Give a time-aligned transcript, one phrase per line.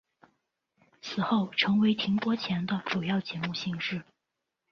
[0.99, 4.01] 此后成为停播前的主要节目形式。